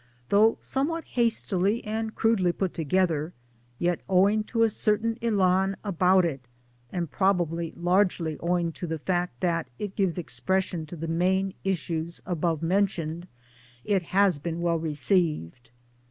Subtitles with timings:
[0.29, 3.33] Though somewhat hastily and crudely put together,
[3.77, 6.47] yet owing to a certain elan about it,
[6.91, 12.19] and probably largely owing to the fact that it gives expression to the main issues
[12.25, 13.25] above men tioned,
[13.83, 15.69] it has been well received.